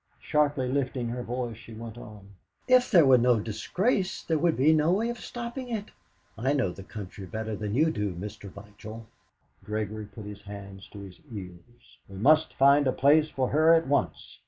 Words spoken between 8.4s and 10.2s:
Vigil." Gregory